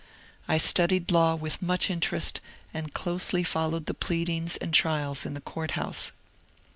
[0.47, 2.41] I studied law with much interest,
[2.73, 6.11] and closely followed the pleadings and trials in the court house.